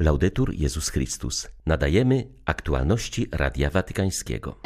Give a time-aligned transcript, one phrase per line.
[0.00, 1.48] Laudetur Jezus Chrystus.
[1.66, 4.58] Nadajemy aktualności Radia Watykańskiego.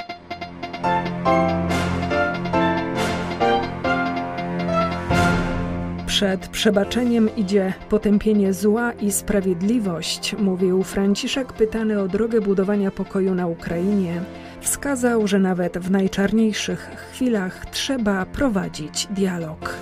[6.06, 13.46] Przed przebaczeniem idzie potępienie zła i sprawiedliwość, mówił Franciszek pytany o drogę budowania pokoju na
[13.46, 14.22] Ukrainie.
[14.60, 19.76] Wskazał, że nawet w najczarniejszych chwilach trzeba prowadzić dialog.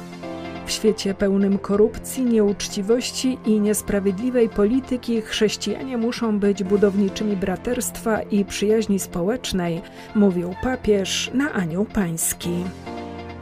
[0.68, 8.98] W świecie pełnym korupcji, nieuczciwości i niesprawiedliwej polityki chrześcijanie muszą być budowniczymi braterstwa i przyjaźni
[8.98, 9.82] społecznej,
[10.14, 12.64] mówił papież na Anioł Pański.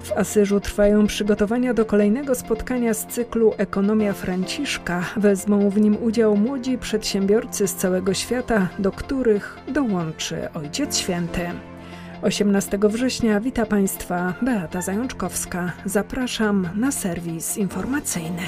[0.03, 5.05] W Asyżu trwają przygotowania do kolejnego spotkania z cyklu Ekonomia Franciszka.
[5.17, 11.41] Wezmą w nim udział młodzi przedsiębiorcy z całego świata, do których dołączy Ojciec Święty.
[12.23, 15.73] 18 września wita Państwa Beata Zajączkowska.
[15.85, 18.43] Zapraszam na serwis informacyjny.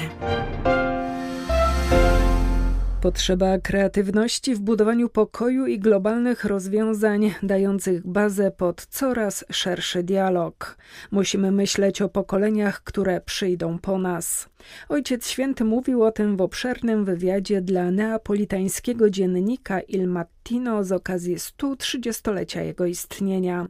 [3.01, 10.77] Potrzeba kreatywności w budowaniu pokoju i globalnych rozwiązań dających bazę pod coraz szerszy dialog.
[11.11, 14.49] Musimy myśleć o pokoleniach, które przyjdą po nas.
[14.89, 20.38] Ojciec Święty mówił o tym w obszernym wywiadzie dla neapolitańskiego dziennika Il Mattino
[20.81, 23.67] z okazji 130-lecia jego istnienia.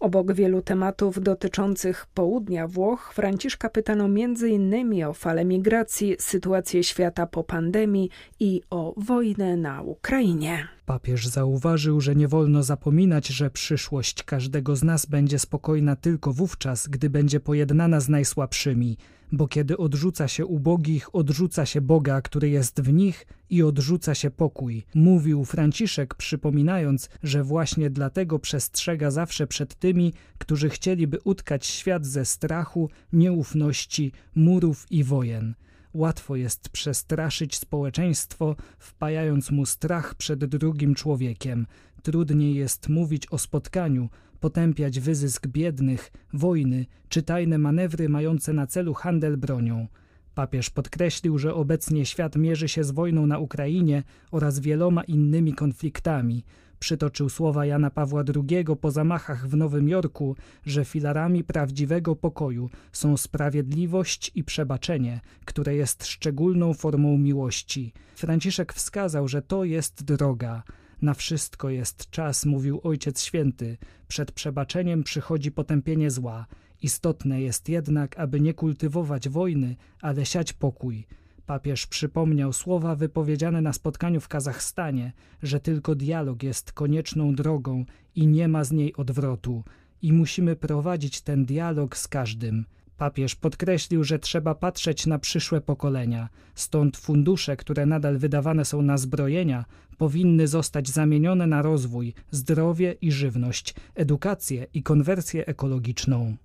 [0.00, 5.04] Obok wielu tematów dotyczących południa Włoch, Franciszka pytano m.in.
[5.04, 10.68] o falę migracji, sytuację świata po pandemii i o wojnę na Ukrainie.
[10.86, 16.88] Papież zauważył, że nie wolno zapominać, że przyszłość każdego z nas będzie spokojna tylko wówczas,
[16.88, 18.96] gdy będzie pojednana z najsłabszymi,
[19.32, 24.30] bo kiedy odrzuca się ubogich, odrzuca się Boga, który jest w nich i odrzuca się
[24.30, 24.82] pokój.
[24.94, 32.24] Mówił Franciszek, przypominając, że właśnie dlatego przestrzega zawsze przed tymi, którzy chcieliby utkać świat ze
[32.24, 35.54] strachu, nieufności, murów i wojen.
[35.94, 41.66] Łatwo jest przestraszyć społeczeństwo, wpajając mu strach przed drugim człowiekiem.
[42.02, 44.08] Trudniej jest mówić o spotkaniu,
[44.40, 49.86] potępiać wyzysk biednych, wojny czy tajne manewry mające na celu handel bronią.
[50.34, 56.44] Papież podkreślił, że obecnie świat mierzy się z wojną na Ukrainie oraz wieloma innymi konfliktami.
[56.78, 60.36] Przytoczył słowa Jana Pawła II po zamachach w Nowym Jorku,
[60.66, 67.92] że filarami prawdziwego pokoju są sprawiedliwość i przebaczenie, które jest szczególną formą miłości.
[68.16, 70.62] Franciszek wskazał, że to jest droga.
[71.02, 73.76] Na wszystko jest czas, mówił Ojciec Święty.
[74.08, 76.46] Przed przebaczeniem przychodzi potępienie zła.
[76.82, 81.06] Istotne jest jednak, aby nie kultywować wojny, ale siać pokój.
[81.46, 85.12] Papież przypomniał słowa wypowiedziane na spotkaniu w Kazachstanie,
[85.42, 87.84] że tylko dialog jest konieczną drogą
[88.14, 89.64] i nie ma z niej odwrotu,
[90.02, 92.64] i musimy prowadzić ten dialog z każdym.
[92.96, 98.98] Papież podkreślił, że trzeba patrzeć na przyszłe pokolenia, stąd fundusze, które nadal wydawane są na
[98.98, 99.64] zbrojenia,
[100.00, 106.36] powinny zostać zamienione na rozwój, zdrowie i żywność, edukację i konwersję ekologiczną.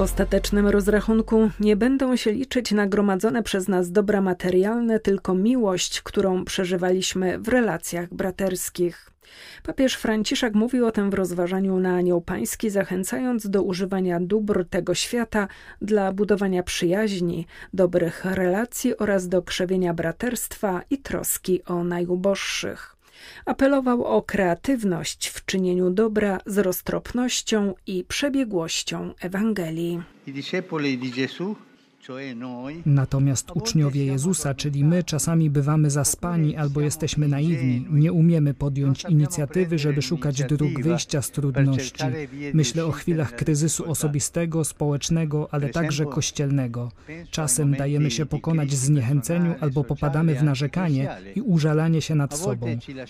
[0.00, 7.38] Ostatecznym rozrachunku nie będą się liczyć nagromadzone przez nas dobra materialne, tylko miłość, którą przeżywaliśmy
[7.38, 9.10] w relacjach braterskich.
[9.62, 14.94] Papież Franciszek mówił o tym w rozważaniu na Anioł Pański, zachęcając do używania dóbr tego
[14.94, 15.48] świata
[15.82, 22.99] dla budowania przyjaźni, dobrych relacji oraz do krzewienia braterstwa i troski o najuboższych.
[23.44, 30.02] Apelował o kreatywność w czynieniu dobra z roztropnością i przebiegłością Ewangelii.
[32.86, 39.78] Natomiast uczniowie Jezusa, czyli my, czasami bywamy zaspani albo jesteśmy naiwni, nie umiemy podjąć inicjatywy,
[39.78, 42.04] żeby szukać dróg wyjścia z trudności.
[42.54, 46.92] Myślę o chwilach kryzysu osobistego, społecznego, ale także kościelnego.
[47.30, 52.66] Czasem dajemy się pokonać zniechęceniu albo popadamy w narzekanie i użalanie się nad sobą.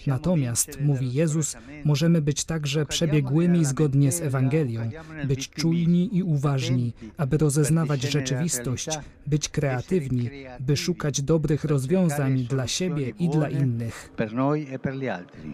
[0.06, 4.90] Natomiast, mówi Jezus, możemy być także przebiegłymi zgodnie z Ewangelią,
[5.24, 8.89] być czujni i uważni, aby rozeznawać rzeczywistość,
[9.26, 10.30] być kreatywni,
[10.60, 14.12] by szukać dobrych rozwiązań dla siebie i dla innych.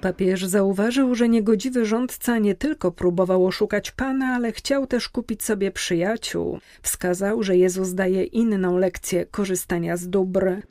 [0.01, 5.71] Papież zauważył, że niegodziwy rządca nie tylko próbował oszukać Pana, ale chciał też kupić sobie
[5.71, 6.59] przyjaciół.
[6.83, 10.63] Wskazał, że Jezus daje inną lekcję korzystania z dóbr.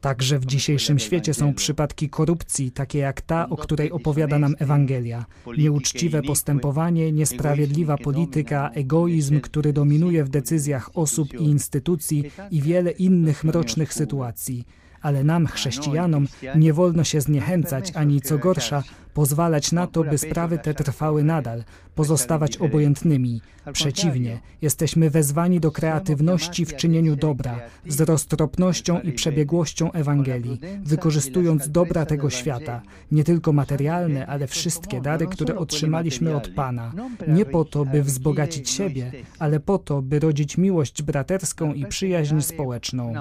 [0.00, 5.24] Także w dzisiejszym świecie są przypadki korupcji, takie jak ta, o której opowiada nam Ewangelia.
[5.58, 13.44] Nieuczciwe postępowanie, niesprawiedliwa polityka, egoizm, który dominuje w decyzjach osób i instytucji i wiele innych
[13.44, 14.64] mrocznych sytuacji.
[15.00, 18.82] Ale nam, chrześcijanom, nie wolno się zniechęcać, ani co gorsza,
[19.16, 21.64] pozwalać na to, by sprawy te trwały nadal,
[21.94, 23.40] pozostawać obojętnymi.
[23.72, 32.06] Przeciwnie, jesteśmy wezwani do kreatywności w czynieniu dobra, z roztropnością i przebiegłością Ewangelii, wykorzystując dobra
[32.06, 32.82] tego świata,
[33.12, 36.92] nie tylko materialne, ale wszystkie dary, które otrzymaliśmy od Pana,
[37.28, 42.40] nie po to, by wzbogacić siebie, ale po to, by rodzić miłość braterską i przyjaźń
[42.40, 43.12] społeczną.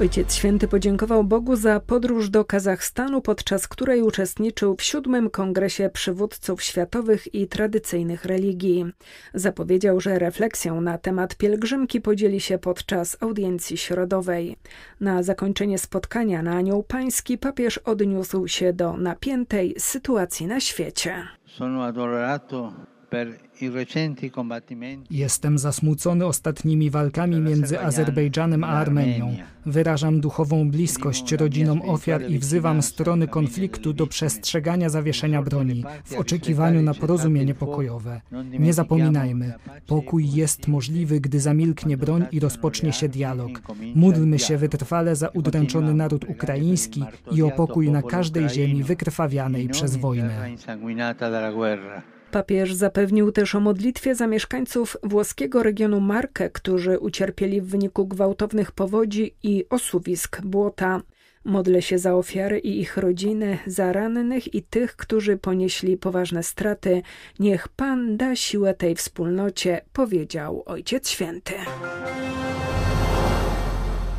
[0.00, 6.62] Ojciec Święty podziękował Bogu za podróż do Kazachstanu, podczas której uczestniczył w siódmym kongresie przywódców
[6.62, 8.84] światowych i tradycyjnych religii.
[9.34, 14.56] Zapowiedział, że refleksją na temat pielgrzymki podzieli się podczas audiencji środowej.
[15.00, 21.14] Na zakończenie spotkania na Anioł Pański papież odniósł się do napiętej sytuacji na świecie.
[21.46, 22.72] Sono adorato
[25.10, 29.36] Jestem zasmucony ostatnimi walkami między Azerbejdżanem a Armenią.
[29.66, 36.82] Wyrażam duchową bliskość rodzinom ofiar i wzywam strony konfliktu do przestrzegania zawieszenia broni w oczekiwaniu
[36.82, 38.20] na porozumienie pokojowe.
[38.58, 39.52] Nie zapominajmy,
[39.86, 43.62] pokój jest możliwy, gdy zamilknie broń i rozpocznie się dialog.
[43.94, 49.96] Módlmy się wytrwale za udręczony naród ukraiński i o pokój na każdej ziemi wykrwawianej przez
[49.96, 50.56] wojnę.
[52.34, 58.72] Papież zapewnił też o modlitwie za mieszkańców włoskiego regionu Marke, którzy ucierpieli w wyniku gwałtownych
[58.72, 61.00] powodzi i osuwisk błota.
[61.44, 67.02] Modlę się za ofiary i ich rodziny, za rannych i tych, którzy ponieśli poważne straty.
[67.38, 71.54] Niech Pan da siłę tej wspólnocie, powiedział Ojciec Święty.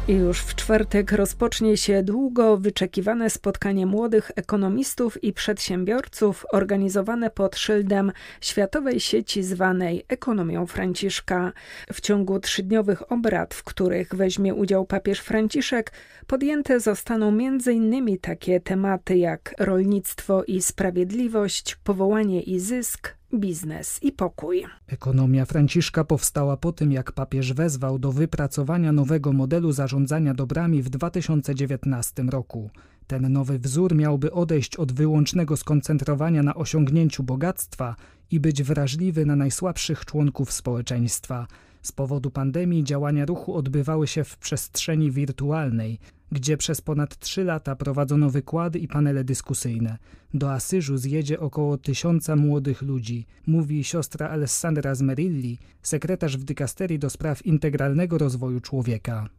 [0.07, 8.11] Już w czwartek rozpocznie się długo wyczekiwane spotkanie młodych ekonomistów i przedsiębiorców organizowane pod szyldem
[8.41, 11.53] Światowej Sieci zwanej Ekonomią Franciszka.
[11.93, 15.91] W ciągu trzydniowych obrad, w których weźmie udział papież Franciszek,
[16.27, 18.19] podjęte zostaną m.in.
[18.19, 24.65] takie tematy jak rolnictwo i sprawiedliwość, powołanie i zysk, biznes i pokój.
[24.87, 30.89] Ekonomia Franciszka powstała po tym, jak papież wezwał do wypracowania nowego modelu zarządzania dobrami w
[30.89, 32.69] 2019 roku.
[33.07, 37.95] Ten nowy wzór miałby odejść od wyłącznego skoncentrowania na osiągnięciu bogactwa
[38.31, 41.47] i być wrażliwy na najsłabszych członków społeczeństwa.
[41.81, 45.99] Z powodu pandemii działania ruchu odbywały się w przestrzeni wirtualnej,
[46.31, 49.97] gdzie przez ponad trzy lata prowadzono wykłady i panele dyskusyjne.
[50.33, 57.09] Do Asyżu zjedzie około tysiąca młodych ludzi, mówi siostra Alessandra Zmerilli, sekretarz w dykasterii do
[57.09, 59.29] spraw integralnego rozwoju człowieka.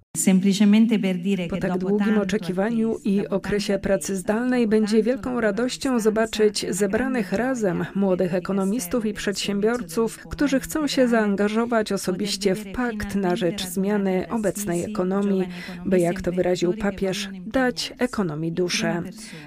[1.51, 8.35] Po tak długim oczekiwaniu i okresie pracy zdalnej będzie wielką radością zobaczyć zebranych razem młodych
[8.35, 15.49] ekonomistów i przedsiębiorców, którzy chcą się zaangażować osobiście w pakt na rzecz zmiany obecnej ekonomii,
[15.87, 19.03] by, jak to wyraził papież, dać ekonomii duszę.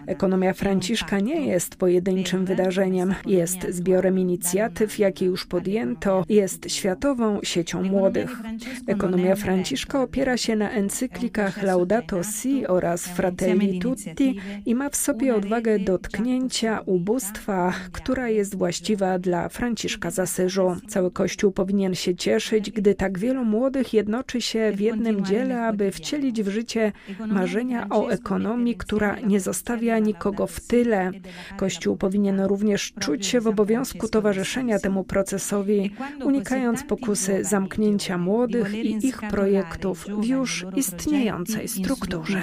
[0.07, 7.83] Ekonomia Franciszka nie jest pojedynczym wydarzeniem, jest zbiorem inicjatyw, jakie już podjęto, jest światową siecią
[7.83, 8.41] młodych.
[8.87, 15.35] Ekonomia Franciszka opiera się na encyklikach Laudato Si oraz Fratelli Tutti i ma w sobie
[15.35, 20.75] odwagę dotknięcia ubóstwa, która jest właściwa dla Franciszka z Asyżu.
[20.87, 25.91] Cały Kościół powinien się cieszyć, gdy tak wielu młodych jednoczy się w jednym dziele, aby
[25.91, 26.91] wcielić w życie
[27.27, 31.11] marzenia o ekonomii, która nie zostawia nikogo w tyle.
[31.57, 35.91] Kościół powinien również czuć się w obowiązku towarzyszenia temu procesowi,
[36.23, 42.41] unikając pokusy zamknięcia młodych i ich projektów w już istniejącej strukturze.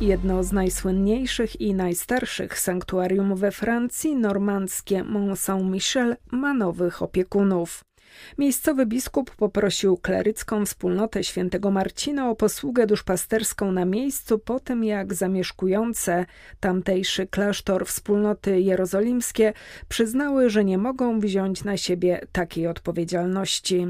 [0.00, 7.84] Jedno z najsłynniejszych i najstarszych sanktuarium we Francji, normandzkie Mont Saint-Michel, ma nowych opiekunów.
[8.38, 15.14] Miejscowy biskup poprosił klerycką wspólnotę świętego Marcina o posługę duszpasterską na miejscu po tym, jak
[15.14, 16.26] zamieszkujące
[16.60, 19.52] tamtejszy klasztor wspólnoty jerozolimskie
[19.88, 23.86] przyznały, że nie mogą wziąć na siebie takiej odpowiedzialności.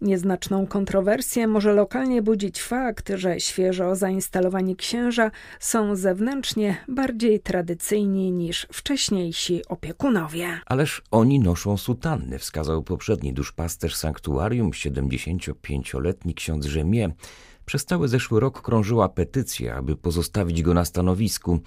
[0.00, 8.66] Nieznaczną kontrowersję może lokalnie budzić fakt, że świeżo zainstalowani księża są zewnętrznie bardziej tradycyjni niż
[8.72, 10.48] wcześniejsi opiekunowie.
[10.66, 17.10] Ależ oni noszą sutanny, wskazał poprzedni duszpasterz sanktuarium, 75-letni ksiądz Rzemie.
[17.64, 21.60] Przez cały zeszły rok krążyła petycja, aby pozostawić go na stanowisku.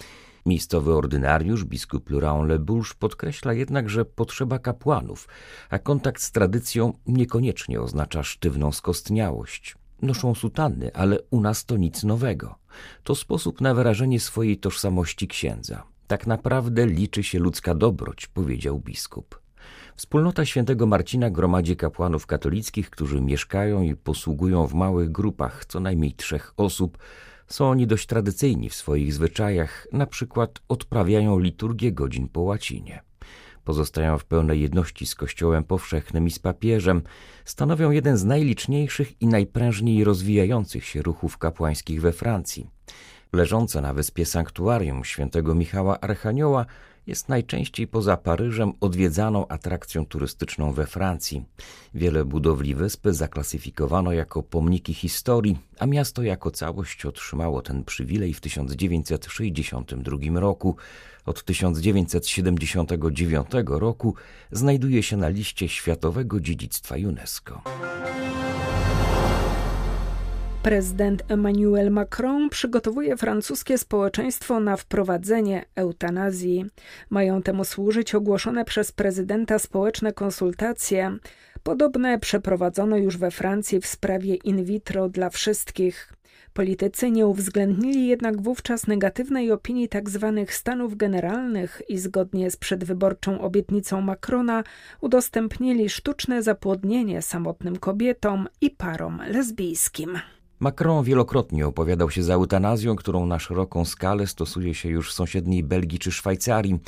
[0.45, 5.27] Miejscowy ordynariusz, biskup Laurent Le podkreśla jednak, że potrzeba kapłanów,
[5.69, 9.75] a kontakt z tradycją niekoniecznie oznacza sztywną skostniałość.
[10.01, 12.55] Noszą sutanny, ale u nas to nic nowego.
[13.03, 15.83] To sposób na wyrażenie swojej tożsamości księdza.
[16.07, 19.41] Tak naprawdę liczy się ludzka dobroć, powiedział biskup.
[19.95, 26.13] Wspólnota świętego Marcina gromadzi kapłanów katolickich, którzy mieszkają i posługują w małych grupach, co najmniej
[26.13, 26.97] trzech osób.
[27.51, 33.01] Są oni dość tradycyjni w swoich zwyczajach, na przykład odprawiają liturgię godzin po łacinie
[33.63, 37.01] pozostają w pełnej jedności z Kościołem powszechnym i z papieżem,
[37.45, 42.67] stanowią jeden z najliczniejszych i najprężniej rozwijających się ruchów kapłańskich we Francji.
[43.33, 46.65] Leżące na wyspie sanktuarium świętego Michała Archanioła
[47.11, 51.43] jest najczęściej poza Paryżem odwiedzaną atrakcją turystyczną we Francji.
[51.93, 58.41] Wiele budowli wyspy zaklasyfikowano jako pomniki historii, a miasto jako całość otrzymało ten przywilej w
[58.41, 60.75] 1962 roku.
[61.25, 64.15] Od 1979 roku
[64.51, 67.61] znajduje się na liście Światowego Dziedzictwa UNESCO.
[70.63, 76.65] Prezydent Emmanuel Macron przygotowuje francuskie społeczeństwo na wprowadzenie eutanazji.
[77.09, 81.17] Mają temu służyć ogłoszone przez prezydenta społeczne konsultacje.
[81.63, 86.13] Podobne przeprowadzono już we Francji w sprawie in vitro dla wszystkich.
[86.53, 90.33] Politycy nie uwzględnili jednak wówczas negatywnej opinii tzw.
[90.37, 94.63] Tak stanów generalnych i zgodnie z przedwyborczą obietnicą Macrona
[95.01, 100.19] udostępnili sztuczne zapłodnienie samotnym kobietom i parom lesbijskim.
[100.61, 105.63] Macron wielokrotnie opowiadał się za eutanazją, którą na szeroką skalę stosuje się już w sąsiedniej
[105.63, 106.79] Belgii czy Szwajcarii.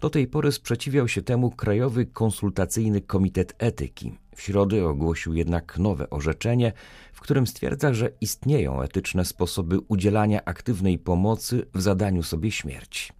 [0.00, 4.14] Do tej pory sprzeciwiał się temu Krajowy Konsultacyjny Komitet Etyki.
[4.36, 6.72] W środę ogłosił jednak nowe orzeczenie,
[7.12, 13.12] w którym stwierdza, że istnieją etyczne sposoby udzielania aktywnej pomocy w zadaniu sobie śmierci.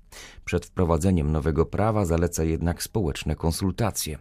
[0.44, 4.18] Przed wprowadzeniem nowego prawa zaleca jednak społeczne konsultacje.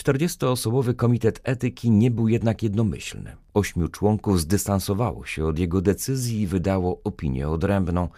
[0.00, 3.36] 40-osobowy komitet etyki nie był jednak jednomyślny.
[3.54, 8.08] Ośmiu członków zdystansowało się od jego decyzji i wydało opinię odrębną.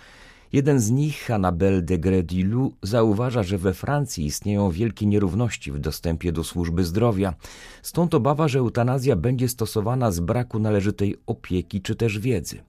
[0.52, 6.32] Jeden z nich, Annabelle de Gredilu, zauważa, że we Francji istnieją wielkie nierówności w dostępie
[6.32, 7.34] do służby zdrowia.
[7.82, 12.62] Stąd obawa, że eutanazja będzie stosowana z braku należytej opieki czy też wiedzy.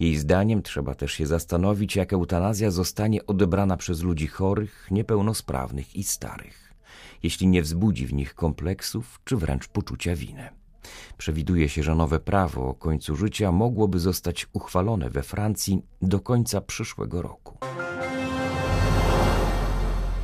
[0.00, 6.04] Jej zdaniem trzeba też się zastanowić, jak eutanazja zostanie odebrana przez ludzi chorych, niepełnosprawnych i
[6.04, 6.69] starych
[7.22, 10.48] jeśli nie wzbudzi w nich kompleksów czy wręcz poczucia winy.
[11.18, 16.60] Przewiduje się, że nowe prawo o końcu życia mogłoby zostać uchwalone we Francji do końca
[16.60, 17.58] przyszłego roku.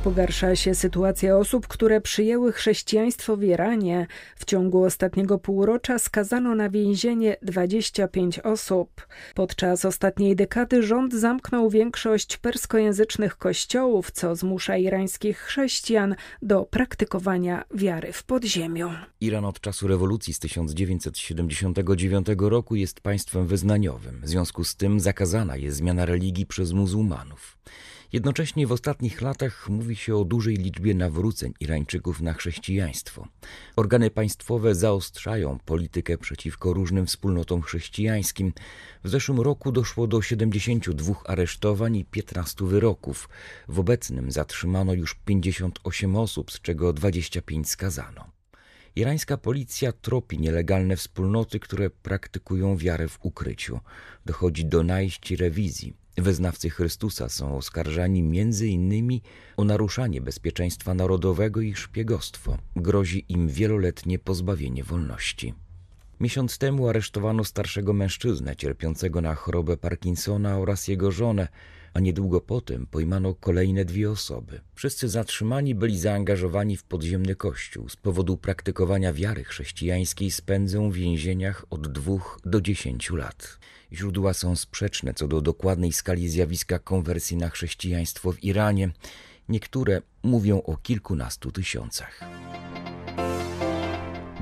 [0.07, 4.07] Pogarsza się sytuacja osób, które przyjęły chrześcijaństwo w Iranie.
[4.35, 9.07] W ciągu ostatniego półrocza skazano na więzienie 25 osób.
[9.35, 18.13] Podczas ostatniej dekady rząd zamknął większość perskojęzycznych kościołów, co zmusza irańskich chrześcijan do praktykowania wiary
[18.13, 18.89] w podziemiu.
[19.21, 24.21] Iran od czasu rewolucji z 1979 roku jest państwem wyznaniowym.
[24.23, 27.57] W związku z tym zakazana jest zmiana religii przez muzułmanów.
[28.13, 33.27] Jednocześnie w ostatnich latach mówi się o dużej liczbie nawróceń Irańczyków na chrześcijaństwo.
[33.75, 38.53] Organy państwowe zaostrzają politykę przeciwko różnym wspólnotom chrześcijańskim.
[39.03, 43.29] W zeszłym roku doszło do 72 aresztowań i 15 wyroków.
[43.67, 48.31] W obecnym zatrzymano już 58 osób, z czego 25 skazano.
[48.95, 53.79] Irańska policja tropi nielegalne wspólnoty, które praktykują wiarę w ukryciu.
[54.25, 56.06] Dochodzi do najść rewizji.
[56.17, 59.21] Wyznawcy Chrystusa są oskarżani innymi
[59.57, 62.57] o naruszanie bezpieczeństwa narodowego i szpiegostwo.
[62.75, 65.53] Grozi im wieloletnie pozbawienie wolności.
[66.19, 71.47] Miesiąc temu aresztowano starszego mężczyznę cierpiącego na chorobę Parkinsona oraz jego żonę,
[71.97, 74.61] a niedługo potem pojmano kolejne dwie osoby.
[74.75, 77.89] Wszyscy zatrzymani byli zaangażowani w podziemny kościół.
[77.89, 83.59] Z powodu praktykowania wiary chrześcijańskiej spędzą w więzieniach od dwóch do dziesięciu lat.
[83.93, 88.89] Źródła są sprzeczne co do dokładnej skali zjawiska konwersji na chrześcijaństwo w Iranie.
[89.49, 92.19] Niektóre mówią o kilkunastu tysiącach.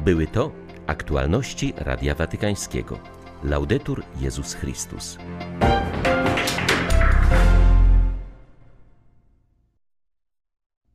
[0.05, 0.51] Były to
[0.88, 3.00] aktualności Radia Watykańskiego.
[3.43, 5.17] Laudetur Jezus Chrystus.